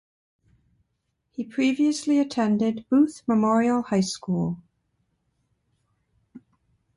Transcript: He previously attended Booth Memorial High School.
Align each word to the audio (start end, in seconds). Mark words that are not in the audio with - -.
He 1.29 1.43
previously 1.43 2.17
attended 2.17 2.89
Booth 2.89 3.21
Memorial 3.27 3.83
High 3.83 4.01
School. 4.01 4.57